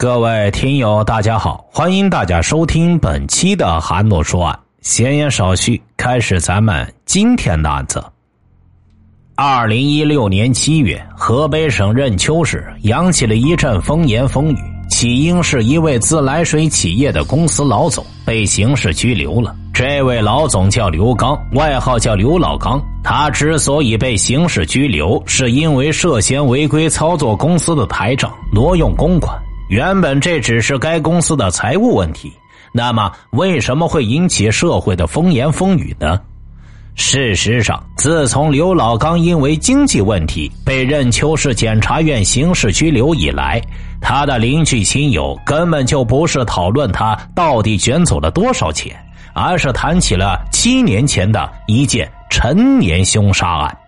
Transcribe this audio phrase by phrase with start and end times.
[0.00, 4.58] 各位听友，大家好，欢迎大家收听本期的韩诺说案。
[4.80, 8.02] 闲言少叙，开始咱们今天的案子。
[9.34, 14.58] 二零一六年七月，河北省任丘市扬起了一阵风言风语，
[14.88, 19.54] 起因是一位自来水企业的公司老总被刑事拘留了。
[19.74, 22.82] 这位老总叫刘刚，外号叫刘老刚。
[23.04, 29.38] 他之所以被刑事拘留，是因为涉嫌违规操作公司的台账，挪用公款。
[29.70, 32.32] 原本这只是该公司的财务问题，
[32.72, 36.20] 那么为什么会引起社会的风言风语呢？
[36.96, 43.62] 事实上，自从刘老刚因为经济问题被任丘市检察院刑事拘留以来，
[44.00, 49.00] 他的邻居亲友根本就不是讨论他到底卷走了多少钱，
[49.34, 53.78] 而是谈起了七年前的一件陈年凶杀案。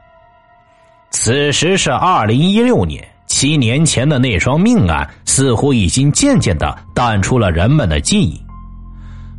[1.10, 3.04] 此时是二零一六年。
[3.32, 8.38] 七年前的那桩命案，似乎已经渐渐的淡出了人们的记忆。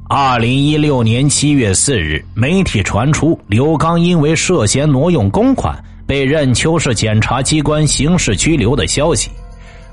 [0.09, 5.77] 二零一六年七月四日，媒体传出刘刚因为涉嫌挪用公款，
[6.07, 9.29] 被任丘市检察机关刑事拘留的消息，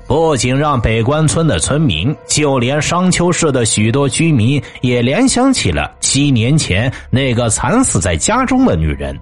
[0.07, 9.15] 不仅让北关村的村民，就连商丘市的许多居民也联想起了七年前那个惨死在家中的女人。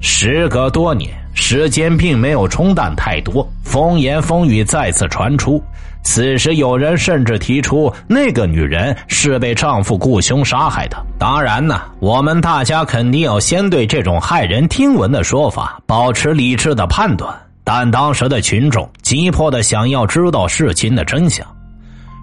[0.00, 1.23] 时隔多年。
[1.34, 5.62] 时间并没有冲淡太多，风言风语再次传出。
[6.02, 10.96] 此时，有人甚至提出，那个女人是被丈夫雇凶杀害的。
[11.18, 17.34] 当然呢，我们大家肯定要先对这种骇人听闻的说法保持理智的判断。
[17.64, 21.46] 但当时的群众急迫的想要知道事情的真相。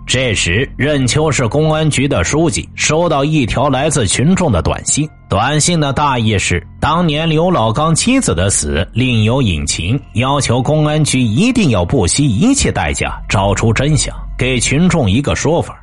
[0.06, 5.08] 这时，任丘市公安局的书记收到一条来自群众的短信。
[5.30, 15.78] 短信的大意是：当年刘老刚妻子的死另有隐情，要求公安局一定要不惜一切代价找出真相，给群众一个说法。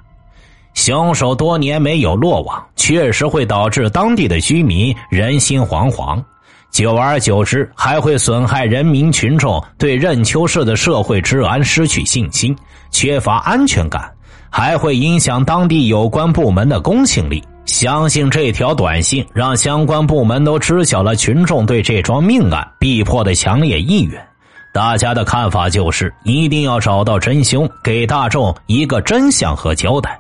[0.74, 6.22] 凶手多年没有落网，确实会导致当地的居民人心惶惶，
[6.70, 12.54] 久而久之，还会损害人民群众对任丘市的社会治安失去信心，
[12.90, 14.12] 缺乏安全感。
[14.50, 17.44] 还会影响当地有关部门的公信力。
[17.66, 24.26] 相信这条短信让相关部门都知晓了群众对这桩命案逼迫的强烈意愿。
[24.72, 30.18] 大家的看法就是一定要找到真凶，给大众一个真相和交代。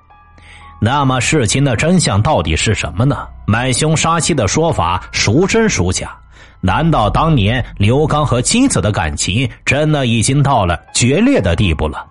[0.78, 3.26] 那么事情的真相到底是什么呢？
[3.46, 6.14] 买凶杀妻的说法孰真孰假？
[6.60, 12.04] 难道当年刘刚和妻子的感情真的已经到了决裂的地步了？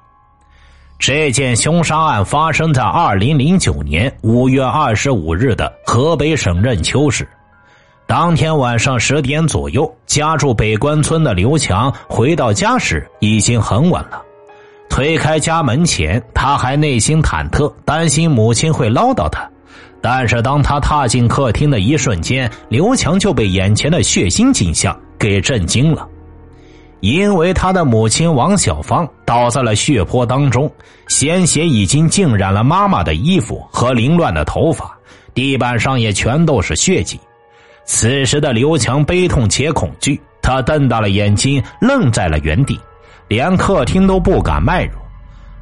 [1.00, 7.28] 这件凶杀案发生在二零零九年五月二十五日的河北省任丘市。
[8.08, 14.22] 当天晚上十点左右，家住北关村的刘强回到家时已经很晚了。
[14.90, 19.48] 推开家门前，他还内心忐忑，担心母亲会唠叨他。
[20.02, 26.08] 但是当他踏进客厅的一瞬间，刘强就被眼前的血腥景象给震惊了。
[27.00, 30.72] 因为他的母亲王小芳倒在了血泊当中，
[31.08, 34.98] 鲜血已经浸染了妈妈的衣服和凌乱的头发，
[35.34, 37.20] 地板上也全都是血迹。
[37.86, 42.80] 此时的刘强悲痛且恐惧，他瞪大了眼睛，愣在了原地，
[43.28, 44.92] 连客厅都不敢迈入。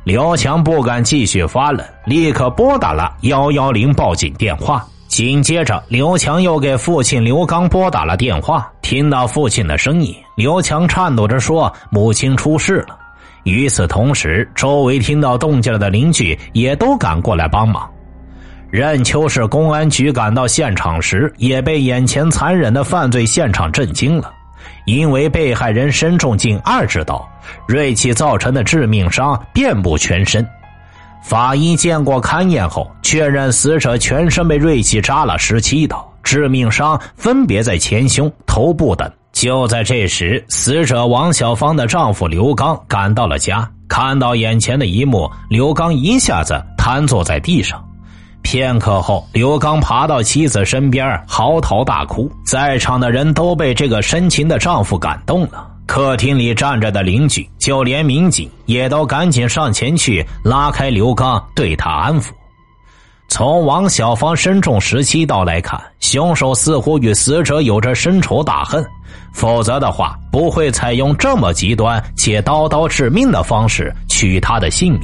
[0.05, 4.87] 刘强不敢继续发冷，立刻拨打了幺幺零报警电话。
[5.07, 8.69] 紧接着，刘强又给父亲刘刚拨打了电话。
[8.81, 12.97] 听到父亲的声音，刘强颤抖着说：“母亲出事了。”
[13.43, 17.89] 与此同时，周围听到动静的邻居也都赶过来帮忙。
[18.71, 24.33] 任丘市公安局赶到现场时，也被眼前残忍的犯罪现场震惊了，
[24.85, 27.25] 因为被害人身中近二十刀，
[27.67, 30.45] 锐器造成的致命伤遍布全身。
[31.23, 39.07] 法医见过勘验后，确认死者全身被锐器扎了十七刀，致命伤分别在前胸、头部等。
[39.31, 47.79] 就在这时，死者王小芳的丈夫刘刚赶到了家，看到眼前的一幕，刘刚一下子瘫坐在地上。
[48.41, 52.27] 片刻后，刘刚爬到妻子身边，嚎啕大哭。
[52.43, 55.67] 在场的人都被这个深情的丈夫感动了。
[55.85, 62.31] 客厅里站着的邻居，就连民警也都赶紧上前去拉开刘刚，对他安抚。
[63.35, 68.81] 从王小芳身中十七刀来看，凶手似乎与死者有着深仇大恨，
[69.33, 75.01] 否则的话不会采用这么极端且刀刀致命的方式取他的性命。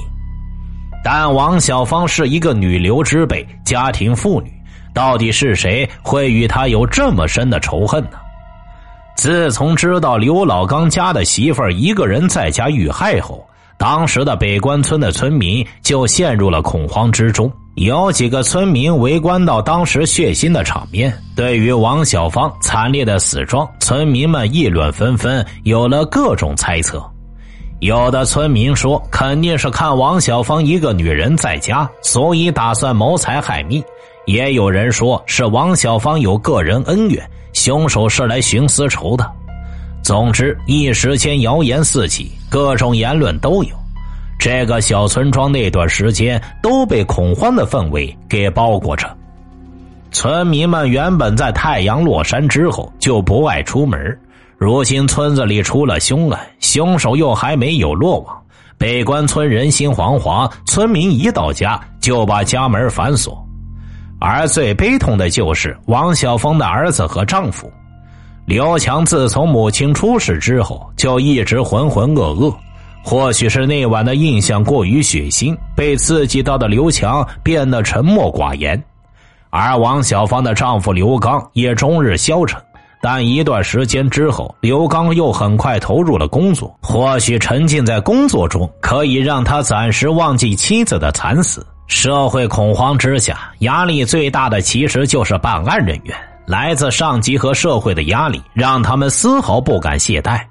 [1.04, 4.50] 但王小芳是一个女流之辈，家庭妇女，
[4.94, 8.18] 到底是谁会与她有这么深的仇恨呢？
[9.18, 13.46] 自从知道刘老刚家的媳妇儿一个人在家遇害后，
[13.82, 17.52] 当时的北关村的村民就陷入了恐慌之中。
[17.74, 27.04] 有几个村民围观到当时血腥的场面，对于王小芳惨烈的死状，村民们议论纷纷，有了各种猜测。
[27.80, 33.82] 有的村民说，肯定是看王小芳一个女人在家，所以打算谋财害命；
[34.28, 39.28] 也有人说是王小芳有个人恩怨，凶手是来寻私仇的。
[40.12, 43.70] 总之，一时间谣言四起，各种言论都有。
[44.38, 49.10] 这个小村庄那段时间都被恐慌的氛围给包裹着。
[50.12, 54.20] 村民们原本在太阳落山之后就不爱出门，
[54.58, 58.38] 如今村子里出了凶案，凶手又还没有落网，
[58.78, 63.42] 北关村人心惶惶，村民一到家就把家门反锁。
[64.20, 67.72] 而最悲痛的就是王小峰的儿子和丈夫
[68.46, 72.54] 刘强，自从母亲出事之后，就一直浑浑噩噩。
[73.04, 78.82] 或许是那晚的印象过于血腥，被刺激到的刘强变得沉默寡言，
[79.50, 82.62] 而王小芳的丈夫刘刚也终日消沉。
[83.02, 86.72] 但一段时间之后，刘刚又很快投入了工作。
[86.84, 91.66] 或许沉浸在工作中可以让他暂时忘记妻子的惨死。
[91.88, 96.16] 社会恐慌之下，压力最大的其实就是办案人员，
[96.46, 100.42] 来自上级和社会的压力让他们丝毫不敢懈怠。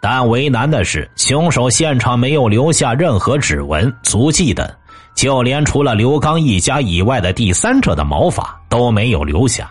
[0.00, 4.68] 但为难的是，凶手现场没有留下任何指纹、足迹等，
[5.14, 9.70] 就连除了刘刚一家以外的第三者的毛发都没有留下。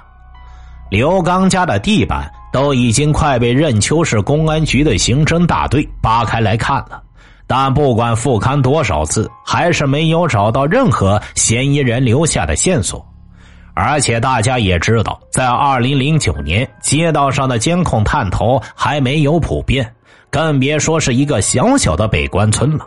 [0.90, 7.02] 刘刚家的地板都已经快被任丘市公安局的刑侦大队扒开来看了，
[7.48, 13.06] 但不管复勘多少次，还是没有找到任何嫌疑人留下的线索。
[13.76, 19.88] 而且大家也知道，在二零零九年，街道上的监控探头还没有普遍。
[20.32, 22.86] 更别说是一个小小的北关村了。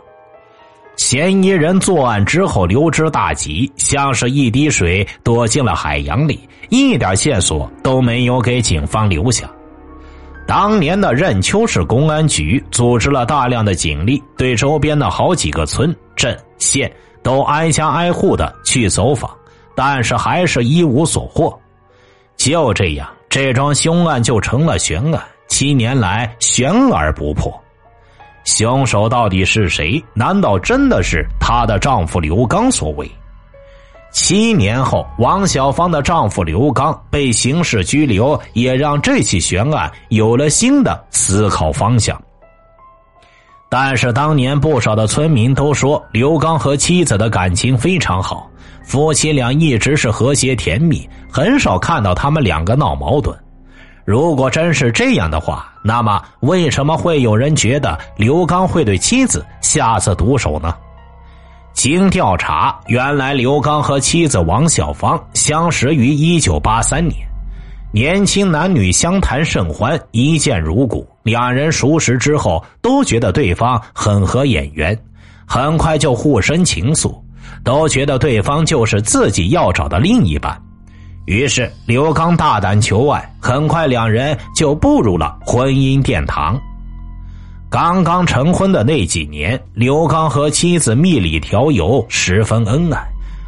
[0.97, 6.39] 嫌疑人作案之后溜之大吉，像是一滴水躲进了海洋里，
[6.69, 9.49] 一点线索都没有给警方留下。
[10.45, 16.91] 当年的任丘市公安局组织了大量的警力，对周边的好几个村镇县
[17.23, 19.29] 都挨家挨户的去走访，
[19.81, 21.57] 但是还是一无所获。
[22.35, 25.23] 就这样，这桩凶案就成了悬案。
[25.47, 27.49] 七年来悬而不破，
[28.43, 30.03] 凶手到底是谁？
[30.13, 33.09] 难道真的是她的丈夫刘刚所为？
[34.11, 42.21] 七年后，王小芳的丈夫刘刚被刑事拘留，也让这起悬案有了新的思考方向。
[43.69, 48.49] 但是，当年不少的村民都说，刘刚和妻子的感情非常好，
[48.89, 53.37] 夫妻俩一直是和谐甜蜜，很少看到他们两个闹矛盾。
[54.03, 60.73] 如果真是这样的话，那么为什么会有人觉得刘刚会对妻子下此毒手呢？
[61.71, 67.15] 经调查，原来刘刚和妻子王小芳相识于一九八三年，
[67.93, 71.07] 年轻男女相谈甚欢，一见如故。
[71.21, 74.99] 两人熟识之后，都觉得对方很合眼缘，
[75.45, 77.15] 很快就互生情愫，
[77.63, 80.59] 都觉得对方就是自己要找的另一半。
[81.25, 86.59] 于是，刘刚大胆求爱，很快两人就步入了婚姻殿堂。
[87.69, 92.99] 刚刚成婚的那几年，刘刚和妻子蜜里调油，十分恩爱。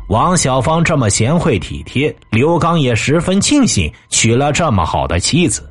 [0.09, 5.67] 王小芳这么贤惠体贴，刘刚也十分庆幸娶了这么好的妻子。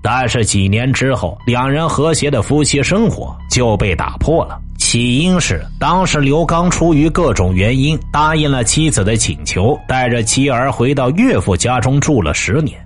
[0.00, 4.60] 但是几年之后，两人和谐的夫妻生活就被打破了。
[4.92, 12.78] 起因是当时刘刚出于各种原因答应了妻子的请求，带着妻儿回到岳父家中住了十年。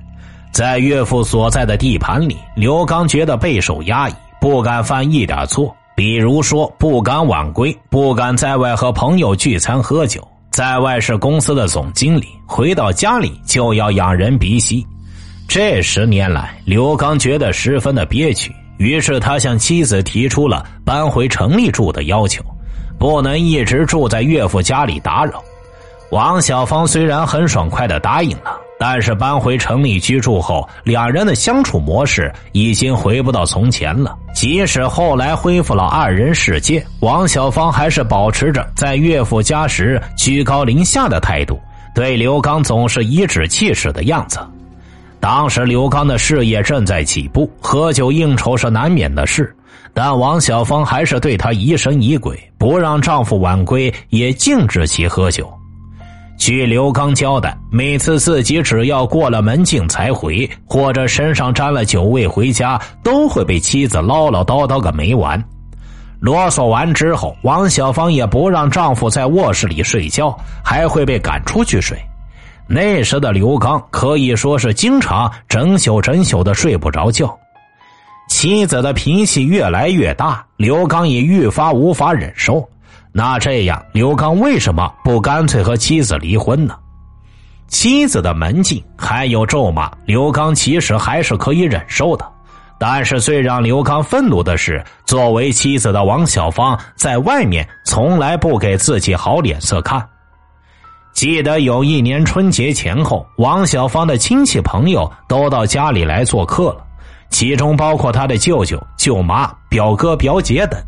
[0.52, 5.74] 在岳父所在的地盘里，刘刚觉得备受压抑，不敢犯一点错。
[5.96, 10.24] 比如说，不敢晚归，不敢在外和朋友聚餐喝酒。
[10.52, 14.86] 在外是公司的总经理，回到家里就要仰人鼻息。
[15.48, 18.54] 这十年来，刘刚觉得十分的憋屈。
[18.78, 22.42] 于是他向妻子提出了搬回城里住的要求，
[22.98, 25.42] 不能一直住在岳父家里打扰。
[26.10, 34.16] 王小芳虽然很爽快的答应了，但是搬回城里居住后，两人的相处模式已经回不到从前了。
[34.32, 41.58] 即使后来恢复了二人世界，王小芳还是保持着在岳父家时居高临下的态度，
[41.92, 44.38] 对刘刚总是颐指气使的样子。
[45.26, 49.52] 当时刘刚的事业正在起步，喝酒应酬是难免的事，
[49.92, 55.52] 但王小芳还是对他疑神疑鬼，不让丈夫晚归，也禁止其喝酒。
[56.38, 65.42] 据刘刚交代，每次自己只要过了门禁才回，或者身上沾了酒味回家，都会被妻子唠唠叨叨个没完。
[66.20, 71.98] 啰嗦完之后，王小芳也不让丈夫在卧室里睡觉，还会被赶出去睡。
[72.68, 77.36] 那时的刘刚可以说是经常整宿整宿的睡不着觉。
[78.28, 82.68] 妻子的脾气越来越大，刘刚也愈发无法忍受。
[83.12, 86.76] 那这样，刘刚为什么不干脆和妻子离婚呢？
[87.68, 92.26] 妻子的门禁还有咒骂，刘刚其实还是可以忍受的。
[92.78, 100.06] 但是最让刘刚愤怒的是，作为妻子的王小芳在外面从来不给自己好脸色看。
[101.16, 106.84] 记得有一年春节前后，王小芳的亲戚朋友都到家里来做客了。
[107.30, 110.78] 其中包括他的舅舅、舅妈、表哥、表姐等。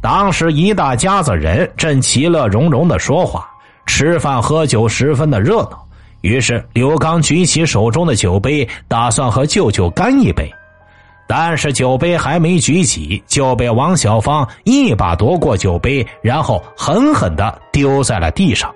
[0.00, 3.50] 当时一大家子人正其乐融融的说话、
[3.86, 5.84] 吃饭、喝酒，十分的热闹。
[6.20, 10.48] 于是刘刚举起手中的酒杯，打算和舅舅干一杯。
[11.26, 18.72] 但是酒杯还没举起，就被王小芳一把夺过酒杯，然后狠狠的丢在了地上。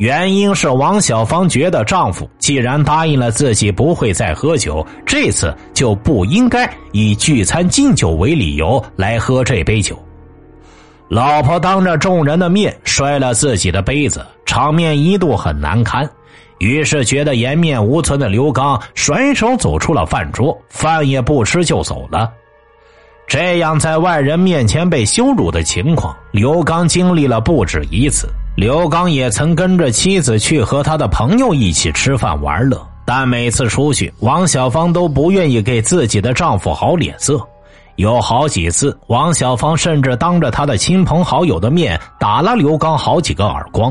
[0.00, 10.02] 原因是王小芳觉得丈夫既然答应了自己不会再喝酒，这次就不应该以聚餐敬酒为理由来喝这杯酒。
[11.06, 16.08] 老婆当着众人的面摔了自己的杯子，场面一度很难堪。
[16.60, 22.32] 于是觉得颜面无存的刘刚甩手走出了饭桌，饭也不吃就走了。
[23.26, 28.26] 这样在外人面前被羞辱的情况，刘刚经历了不止一次。
[28.60, 37.40] 刘刚也曾跟着妻子去和他的朋友一起吃饭玩乐，但每次出去，王小芳都不愿意给自己的丈夫好脸色。
[37.96, 43.90] 有好几次，王小芳甚至当着他的亲朋好友的面打了刘刚好几个耳光。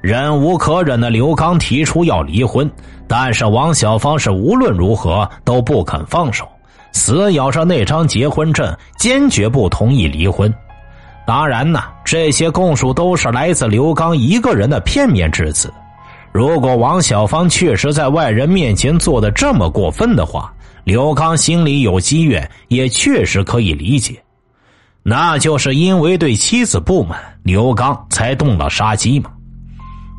[0.00, 2.70] 忍无可忍的刘刚提出要离婚，
[3.06, 6.48] 但是王小芳是无论如何都不肯放手，
[6.92, 10.50] 死咬着那张结婚证，坚决不同意离婚。
[11.26, 15.72] 当然呢，这些供述都是来自刘刚一个人的片面之词。
[16.32, 20.52] 如果王小芳确实在外人面前做的这么过分的话，
[20.82, 24.20] 刘刚心里有积怨，也确实可以理解。
[25.02, 29.30] 那就是因为对妻子不满，刘刚才动了杀机嘛。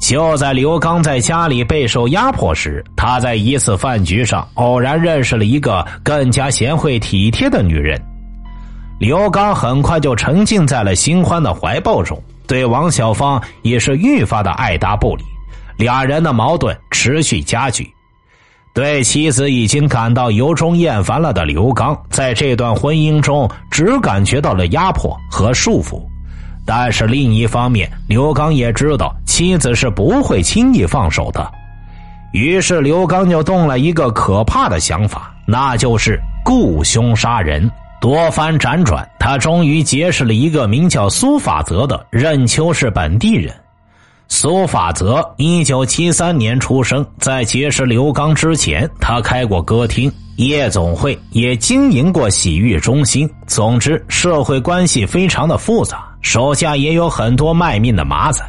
[0.01, 7.99] 就在刘刚在家里备受压迫时，他在一次饭局上偶然认识了一个更加贤惠体贴的女人。
[8.97, 15.23] 刘刚很快就沉浸在了新欢的怀抱中，对王小芳也是愈发的爱答不理，
[15.77, 17.91] 俩人的矛盾持续加剧。
[18.73, 26.01] 对妻子已经感到由衷厌烦了的刘刚，在这段婚姻中只感觉到了压迫和束缚。
[26.65, 31.49] 但是另一方面，刘刚也知道妻子是不会轻易放手的，
[32.31, 37.69] 于是刘刚就动了一个可怕的想法，那就是雇凶杀人。
[38.05, 43.51] 多番辗转，他终于结识了一个名叫苏法泽的任丘市本地人。
[44.27, 53.27] 苏法泽一九七三年出生，在结识刘刚之前，他开过歌厅、夜总会，也经营过洗浴中心。
[53.47, 58.45] 总之，社会关系非常的复杂，手下也有很多卖命的马仔。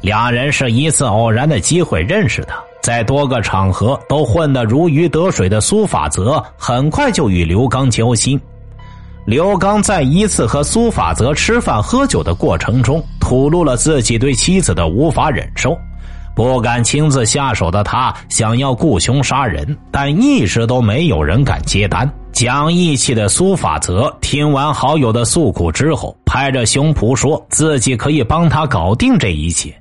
[0.00, 8.40] 两人是一次偶然的机会认识的，在多个场合都混得如鱼得水的苏法泽，很快就与刘刚交心。
[9.26, 15.76] 刘刚在一次和苏法则吃饭喝酒的过程中，吐露了自己对妻子的无法忍受，
[16.32, 22.08] 不敢亲自下手的他想要雇凶杀人，但一直都没有人敢接单。
[22.30, 29.74] 讲义气的苏法则听完好友的诉苦之后，拍着胸脯说自己可以帮他搞定这一切。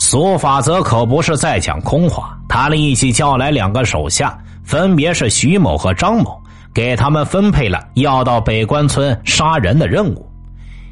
[0.00, 6.40] 苏法则可不是在讲空话，他立即叫来两个手下，分别是徐某和张某。
[6.74, 10.28] 给他们分配了要到北关村杀人的任务。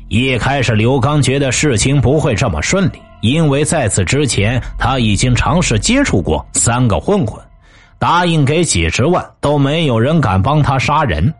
[0.09, 7.43] 一开始，刘刚觉得事情不会这么顺利，因为在此之前他已经尝试接触过三个混混，
[7.99, 11.33] 答应给几十万都没有人敢帮他杀人。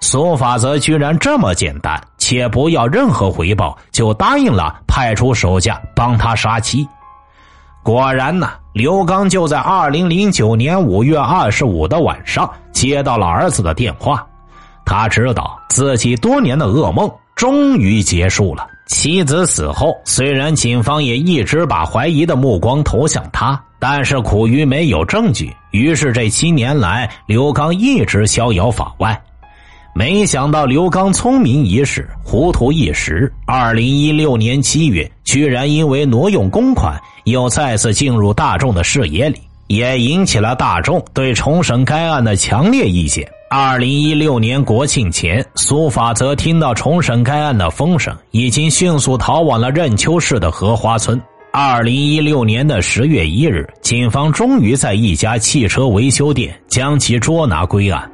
[0.00, 6.86] 苏法则居然这么简单，且不要任何回报，就答应了派出手下帮他杀妻。
[7.84, 14.26] 果然呢，刘刚就在二零零九年五月二十五的晚上接到了儿子的电话。
[14.86, 18.66] 他知道自己多年的噩梦终于结束了。
[18.86, 29.22] 妻子死后，虽然警方也一直把怀疑的目光投向他，但是苦于没有证据，于是这七年来，刘刚一直逍遥法外。
[29.94, 33.30] 没想到刘刚聪明一世，糊涂一时。
[33.46, 43.28] 二零一六年七月，居然因为挪用公款，又再次进入大众的视野里，也引起了大众对重审该案的强烈意见。
[43.50, 51.20] 二零一六年国庆前，苏法则听到重审该案的风声，已经迅速逃往了任丘市的荷花村。
[51.52, 58.10] 二零一六年的十月一日，警方终于在一家汽车维修店将其捉拿归案。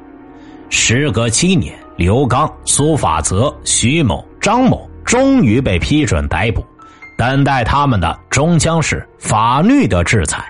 [0.69, 6.63] 时隔七年，刘刚、苏法则、徐某、张某终于被批准逮捕，
[7.21, 10.43] 等待他们的终将是法律的制裁。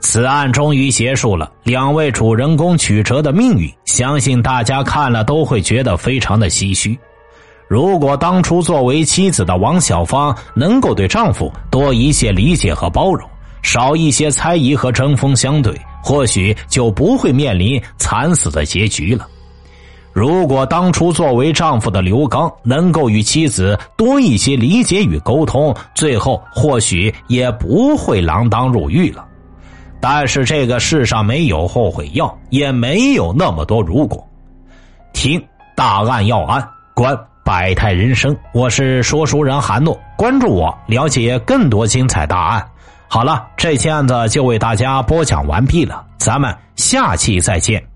[0.00, 6.98] 此案终于结束了，两位主人公曲折的命运，相信大家看了都会觉得非常的唏嘘。
[7.68, 13.24] 如果当初作为妻子的王小芳能够对丈夫多一些理解和包容，
[13.62, 15.72] 少一些猜疑和针锋相对，
[16.02, 19.24] 或许就不会面临惨死的结局了。
[20.20, 29.24] 如果当初作为丈夫的刘刚能够与妻子多一些理解与沟通，最后或许也不会锒铛入狱了。
[29.98, 34.22] 但是这个世上没有后悔药，也没有那么多如果。
[35.14, 35.42] 听
[35.74, 38.36] 大案要案，观百态人生。
[38.52, 42.62] 我是说书人韩诺，关注我，了解更多精彩大案。
[43.08, 47.89] 好了，这期案子就为大家播讲完毕了，咱们下期再见。